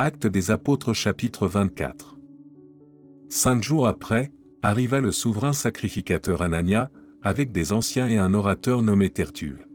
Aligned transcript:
Acte 0.00 0.28
des 0.28 0.52
Apôtres 0.52 0.94
chapitre 0.94 1.48
24. 1.48 2.20
Cinq 3.30 3.64
jours 3.64 3.88
après, 3.88 4.30
arriva 4.62 5.00
le 5.00 5.10
souverain 5.10 5.52
sacrificateur 5.52 6.40
Anania, 6.40 6.92
avec 7.20 7.50
des 7.50 7.72
anciens 7.72 8.06
et 8.06 8.16
un 8.16 8.32
orateur 8.32 8.80
nommé 8.82 9.10
Tertulle. 9.10 9.66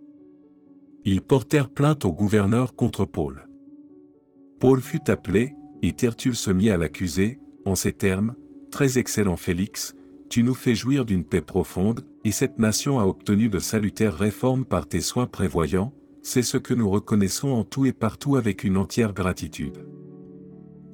Ils 1.04 1.22
portèrent 1.22 1.70
plainte 1.70 2.06
au 2.06 2.14
gouverneur 2.14 2.74
contre 2.74 3.04
Paul. 3.04 3.50
Paul 4.62 4.80
fut 4.80 5.12
appelé, 5.12 5.56
et 5.82 5.92
Tertulle 5.92 6.38
se 6.38 6.52
mit 6.52 6.70
à 6.70 6.78
l'accuser, 6.78 7.42
en 7.66 7.76
ces 7.76 7.92
termes, 7.92 8.34
Très 8.72 8.98
excellent 8.98 9.36
Félix, 9.36 9.94
tu 10.30 10.42
nous 10.44 10.56
fais 10.56 10.74
jouir 10.74 11.04
d'une 11.04 11.26
paix 11.26 11.42
profonde, 11.42 12.08
et 12.24 12.32
cette 12.32 12.60
nation 12.60 12.98
a 12.98 13.06
obtenu 13.06 13.50
de 13.50 13.60
salutaires 13.60 14.16
réformes 14.16 14.64
par 14.64 14.88
tes 14.88 15.02
soins 15.02 15.28
prévoyants, 15.28 15.94
c'est 16.22 16.44
ce 16.44 16.56
que 16.56 16.74
nous 16.74 16.90
reconnaissons 16.90 17.50
en 17.50 17.66
tout 17.66 17.86
et 17.86 17.92
partout 17.92 18.38
avec 18.38 18.64
une 18.64 18.78
entière 18.78 19.14
gratitude. 19.14 19.86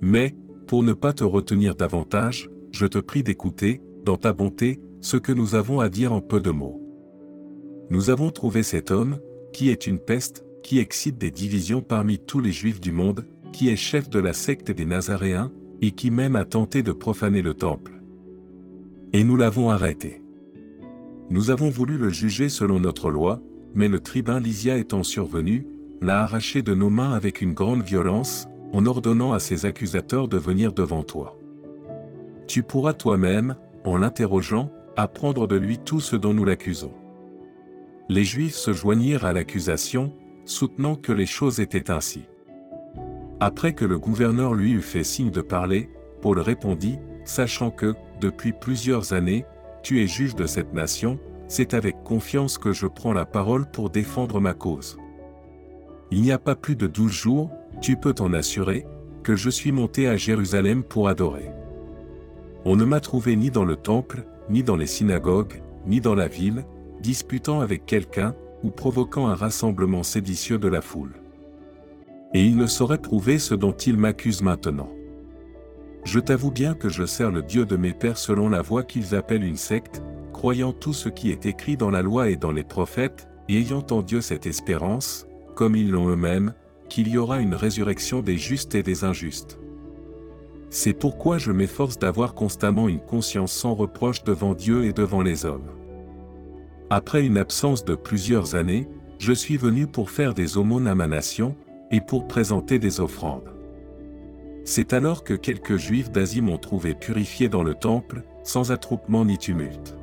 Mais, 0.01 0.35
pour 0.67 0.83
ne 0.83 0.93
pas 0.93 1.13
te 1.13 1.23
retenir 1.23 1.75
davantage, 1.75 2.49
je 2.71 2.85
te 2.85 2.99
prie 2.99 3.23
d'écouter, 3.23 3.81
dans 4.05 4.17
ta 4.17 4.33
bonté, 4.33 4.79
ce 5.01 5.17
que 5.17 5.31
nous 5.31 5.55
avons 5.55 5.79
à 5.79 5.89
dire 5.89 6.13
en 6.13 6.21
peu 6.21 6.39
de 6.39 6.51
mots. 6.51 6.81
Nous 7.89 8.09
avons 8.09 8.29
trouvé 8.31 8.63
cet 8.63 8.91
homme, 8.91 9.19
qui 9.51 9.69
est 9.69 9.87
une 9.87 9.99
peste, 9.99 10.45
qui 10.63 10.79
excite 10.79 11.17
des 11.17 11.31
divisions 11.31 11.81
parmi 11.81 12.19
tous 12.19 12.39
les 12.39 12.51
juifs 12.51 12.79
du 12.79 12.91
monde, 12.91 13.25
qui 13.51 13.69
est 13.69 13.75
chef 13.75 14.09
de 14.09 14.19
la 14.19 14.33
secte 14.33 14.71
des 14.71 14.85
Nazaréens, 14.85 15.51
et 15.81 15.91
qui 15.91 16.11
même 16.11 16.35
a 16.35 16.45
tenté 16.45 16.83
de 16.83 16.91
profaner 16.91 17.41
le 17.41 17.53
temple. 17.53 17.93
Et 19.13 19.23
nous 19.23 19.37
l'avons 19.37 19.69
arrêté. 19.69 20.21
Nous 21.29 21.51
avons 21.51 21.69
voulu 21.69 21.97
le 21.97 22.09
juger 22.09 22.49
selon 22.49 22.79
notre 22.79 23.09
loi, 23.09 23.41
mais 23.73 23.87
le 23.87 23.99
tribun 23.99 24.39
Lysia 24.39 24.77
étant 24.77 25.03
survenu, 25.03 25.67
l'a 26.01 26.23
arraché 26.23 26.61
de 26.61 26.73
nos 26.73 26.89
mains 26.89 27.13
avec 27.13 27.41
une 27.41 27.53
grande 27.53 27.83
violence, 27.83 28.47
en 28.73 28.85
ordonnant 28.85 29.33
à 29.33 29.39
ses 29.39 29.65
accusateurs 29.65 30.27
de 30.27 30.37
venir 30.37 30.73
devant 30.73 31.03
toi. 31.03 31.37
Tu 32.47 32.63
pourras 32.63 32.93
toi-même, 32.93 33.55
en 33.85 33.97
l'interrogeant, 33.97 34.71
apprendre 34.95 35.47
de 35.47 35.55
lui 35.55 35.77
tout 35.77 35.99
ce 35.99 36.15
dont 36.15 36.33
nous 36.33 36.45
l'accusons. 36.45 36.93
Les 38.09 38.23
Juifs 38.23 38.55
se 38.55 38.73
joignirent 38.73 39.25
à 39.25 39.33
l'accusation, 39.33 40.13
soutenant 40.45 40.95
que 40.95 41.11
les 41.11 41.27
choses 41.27 41.59
étaient 41.59 41.91
ainsi. 41.91 42.23
Après 43.39 43.73
que 43.73 43.85
le 43.85 43.99
gouverneur 43.99 44.53
lui 44.53 44.71
eut 44.71 44.81
fait 44.81 45.03
signe 45.03 45.31
de 45.31 45.41
parler, 45.41 45.89
Paul 46.21 46.39
répondit, 46.39 46.97
sachant 47.23 47.71
que, 47.71 47.93
depuis 48.19 48.51
plusieurs 48.51 49.13
années, 49.13 49.45
tu 49.83 50.01
es 50.01 50.07
juge 50.07 50.35
de 50.35 50.45
cette 50.45 50.73
nation, 50.73 51.19
c'est 51.47 51.73
avec 51.73 52.03
confiance 52.03 52.57
que 52.57 52.73
je 52.73 52.87
prends 52.87 53.13
la 53.13 53.25
parole 53.25 53.69
pour 53.69 53.89
défendre 53.89 54.39
ma 54.41 54.53
cause. 54.53 54.97
Il 56.11 56.21
n'y 56.21 56.31
a 56.31 56.39
pas 56.39 56.55
plus 56.55 56.75
de 56.75 56.87
douze 56.87 57.11
jours, 57.11 57.51
tu 57.81 57.95
peux 57.95 58.13
t'en 58.13 58.33
assurer, 58.33 58.85
que 59.23 59.35
je 59.35 59.49
suis 59.49 59.71
monté 59.71 60.07
à 60.07 60.17
Jérusalem 60.17 60.83
pour 60.83 61.07
adorer. 61.07 61.51
On 62.65 62.75
ne 62.75 62.85
m'a 62.85 62.99
trouvé 62.99 63.35
ni 63.35 63.51
dans 63.51 63.65
le 63.65 63.75
temple, 63.75 64.25
ni 64.49 64.63
dans 64.63 64.75
les 64.75 64.87
synagogues, 64.87 65.61
ni 65.85 66.01
dans 66.01 66.15
la 66.15 66.27
ville, 66.27 66.65
disputant 67.01 67.61
avec 67.61 67.85
quelqu'un, 67.85 68.35
ou 68.63 68.69
provoquant 68.69 69.27
un 69.27 69.35
rassemblement 69.35 70.03
séditieux 70.03 70.57
de 70.57 70.67
la 70.67 70.81
foule 70.81 71.13
et 72.33 72.43
il 72.43 72.57
ne 72.57 72.67
saurait 72.67 73.01
prouver 73.01 73.39
ce 73.39 73.55
dont 73.55 73.71
il 73.71 73.97
m'accuse 73.97 74.41
maintenant. 74.41 74.89
Je 76.03 76.19
t'avoue 76.19 76.51
bien 76.51 76.75
que 76.75 76.89
je 76.89 77.05
sers 77.05 77.31
le 77.31 77.41
Dieu 77.41 77.65
de 77.65 77.75
mes 77.75 77.93
pères 77.93 78.17
selon 78.17 78.49
la 78.49 78.61
voie 78.61 78.83
qu'ils 78.83 79.15
appellent 79.15 79.43
une 79.43 79.57
secte, 79.57 80.01
croyant 80.31 80.71
tout 80.71 80.93
ce 80.93 81.09
qui 81.09 81.31
est 81.31 81.45
écrit 81.45 81.75
dans 81.75 81.89
la 81.89 82.01
loi 82.01 82.29
et 82.29 82.35
dans 82.35 82.51
les 82.51 82.63
prophètes, 82.63 83.27
et 83.49 83.57
ayant 83.57 83.85
en 83.91 84.01
Dieu 84.01 84.21
cette 84.21 84.45
espérance, 84.45 85.25
comme 85.55 85.75
ils 85.75 85.89
l'ont 85.89 86.09
eux-mêmes, 86.09 86.53
qu'il 86.89 87.07
y 87.07 87.17
aura 87.17 87.39
une 87.39 87.55
résurrection 87.55 88.21
des 88.21 88.37
justes 88.37 88.75
et 88.75 88.83
des 88.83 89.03
injustes. 89.03 89.59
C'est 90.69 90.93
pourquoi 90.93 91.37
je 91.37 91.51
m'efforce 91.51 91.97
d'avoir 91.97 92.33
constamment 92.33 92.89
une 92.89 92.99
conscience 92.99 93.53
sans 93.53 93.73
reproche 93.73 94.23
devant 94.23 94.53
Dieu 94.53 94.85
et 94.85 94.93
devant 94.93 95.21
les 95.21 95.45
hommes. 95.45 95.69
Après 96.89 97.25
une 97.25 97.37
absence 97.37 97.85
de 97.85 97.95
plusieurs 97.95 98.55
années, 98.55 98.87
je 99.19 99.33
suis 99.33 99.57
venu 99.57 99.87
pour 99.87 100.09
faire 100.09 100.33
des 100.33 100.57
aumônes 100.57 100.87
à 100.87 100.95
ma 100.95 101.07
nation, 101.07 101.55
et 101.91 102.01
pour 102.01 102.27
présenter 102.27 102.79
des 102.79 102.99
offrandes. 102.99 103.53
C'est 104.63 104.93
alors 104.93 105.23
que 105.23 105.33
quelques 105.33 105.77
juifs 105.77 106.11
d'Asie 106.11 106.41
m'ont 106.41 106.57
trouvé 106.57 106.93
purifié 106.93 107.49
dans 107.49 107.63
le 107.63 107.73
temple, 107.73 108.23
sans 108.43 108.71
attroupement 108.71 109.25
ni 109.25 109.37
tumulte. 109.37 109.95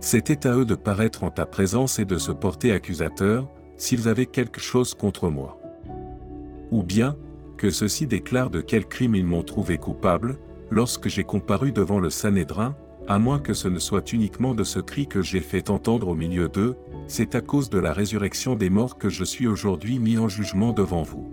C'était 0.00 0.46
à 0.48 0.56
eux 0.56 0.64
de 0.64 0.74
paraître 0.74 1.22
en 1.22 1.30
ta 1.30 1.46
présence 1.46 2.00
et 2.00 2.04
de 2.04 2.18
se 2.18 2.32
porter 2.32 2.72
accusateurs, 2.72 3.48
s'ils 3.76 4.08
avaient 4.08 4.26
quelque 4.26 4.60
chose 4.60 4.94
contre 4.94 5.28
moi. 5.28 5.61
Ou 6.72 6.82
bien, 6.82 7.16
que 7.58 7.70
ceux-ci 7.70 8.06
déclarent 8.06 8.50
de 8.50 8.62
quel 8.62 8.86
crime 8.86 9.14
ils 9.14 9.26
m'ont 9.26 9.42
trouvé 9.42 9.78
coupable, 9.78 10.38
lorsque 10.70 11.08
j'ai 11.08 11.22
comparu 11.22 11.70
devant 11.70 12.00
le 12.00 12.10
Sanhédrin, 12.10 12.74
à 13.06 13.18
moins 13.18 13.38
que 13.38 13.52
ce 13.52 13.68
ne 13.68 13.78
soit 13.78 14.12
uniquement 14.12 14.54
de 14.54 14.64
ce 14.64 14.78
cri 14.78 15.06
que 15.06 15.22
j'ai 15.22 15.40
fait 15.40 15.70
entendre 15.70 16.08
au 16.08 16.14
milieu 16.14 16.48
d'eux, 16.48 16.76
c'est 17.06 17.34
à 17.34 17.40
cause 17.40 17.68
de 17.68 17.78
la 17.78 17.92
résurrection 17.92 18.54
des 18.56 18.70
morts 18.70 18.96
que 18.96 19.10
je 19.10 19.22
suis 19.22 19.46
aujourd'hui 19.46 19.98
mis 19.98 20.16
en 20.18 20.28
jugement 20.28 20.72
devant 20.72 21.02
vous. 21.02 21.30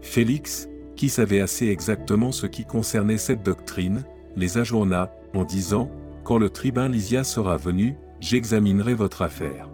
Félix, 0.00 0.68
qui 0.96 1.08
savait 1.08 1.40
assez 1.40 1.68
exactement 1.68 2.32
ce 2.32 2.46
qui 2.46 2.64
concernait 2.64 3.18
cette 3.18 3.44
doctrine, 3.44 4.04
les 4.36 4.58
ajourna, 4.58 5.12
en 5.34 5.44
disant, 5.44 5.88
Quand 6.24 6.38
le 6.38 6.50
tribun 6.50 6.88
Lysia 6.88 7.22
sera 7.22 7.56
venu, 7.56 7.96
j'examinerai 8.20 8.94
votre 8.94 9.22
affaire. 9.22 9.68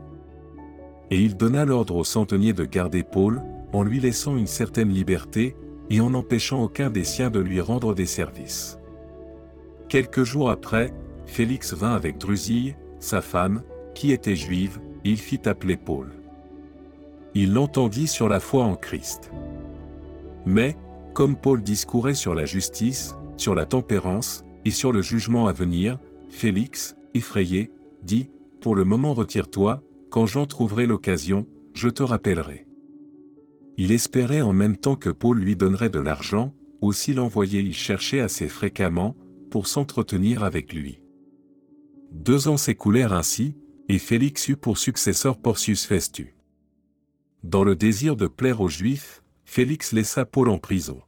Et 1.11 1.21
il 1.21 1.37
donna 1.37 1.65
l'ordre 1.65 1.97
au 1.97 2.05
centenier 2.05 2.53
de 2.53 2.65
garder 2.65 3.03
Paul, 3.03 3.43
en 3.73 3.83
lui 3.83 4.01
laissant 4.01 4.37
une 4.37 4.47
certaine 4.47 4.91
liberté, 4.91 5.57
et 5.91 6.01
en 6.01 6.11
n'empêchant 6.11 6.63
aucun 6.63 6.89
des 6.89 7.05
siens 7.05 7.31
de 7.31 7.41
lui 7.41 7.61
rendre 7.61 7.95
des 7.95 8.07
services. 8.07 8.79
Quelques 9.89 10.23
jours 10.23 10.51
après, 10.51 10.95
Félix 11.27 11.75
vint 11.75 11.95
avec 11.95 12.17
Drusille, 12.17 12.77
sa 13.01 13.21
femme, 13.21 13.63
qui 13.95 14.13
était 14.13 14.37
juive, 14.37 14.81
il 15.05 15.17
fit 15.17 15.49
appeler 15.49 15.77
Paul. 15.77 16.13
Il 17.35 17.53
l'entendit 17.53 18.07
sur 18.07 18.29
la 18.29 18.39
foi 18.39 18.65
en 18.65 18.77
Christ. 18.77 19.33
Mais, 20.47 20.77
comme 21.13 21.37
Paul 21.37 21.63
discourait 21.63 22.15
sur 22.15 22.35
la 22.35 22.45
justice, 22.45 23.17
sur 23.37 23.55
la 23.55 23.67
tempérance, 23.67 24.45
et 24.65 24.71
sur 24.71 24.93
le 24.93 25.03
jugement 25.03 25.47
à 25.47 25.53
venir, 25.53 25.99
Félix, 26.29 26.97
effrayé, 27.15 27.71
dit, 28.03 28.31
Pour 28.61 28.77
le 28.77 28.85
moment 28.85 29.15
retire-toi, 29.15 29.83
quand 30.11 30.27
j'en 30.27 30.47
trouverai 30.47 30.87
l'occasion, 30.87 31.47
je 31.73 31.89
te 31.89 32.03
rappellerai. 32.03 32.67
Il 33.77 33.93
espérait 33.93 34.41
en 34.43 34.53
même 34.53 34.77
temps 34.77 34.97
que 34.97 35.11
Paul 35.11 35.39
lui 35.39 35.57
donnerait 35.57 35.91
de 35.91 35.99
l'argent, 35.99 36.55
aussi 36.81 37.13
l'envoyait 37.15 37.63
y 37.63 37.73
chercher 37.73 38.21
assez 38.21 38.49
fréquemment, 38.49 39.17
pour 39.51 39.67
s'entretenir 39.67 40.45
avec 40.45 40.73
lui. 40.73 41.01
Deux 42.13 42.49
ans 42.49 42.57
s'écoulèrent 42.57 43.13
ainsi, 43.13 43.57
et 43.89 43.99
Félix 43.99 44.49
eut 44.49 44.57
pour 44.57 44.79
successeur 44.79 45.39
Porcius 45.39 45.87
Festus. 45.87 46.35
Dans 47.43 47.65
le 47.65 47.75
désir 47.75 48.17
de 48.17 48.27
plaire 48.27 48.61
aux 48.61 48.69
Juifs, 48.69 49.23
Félix 49.45 49.93
laissa 49.93 50.25
Paul 50.25 50.49
en 50.49 50.59
prison. 50.59 51.01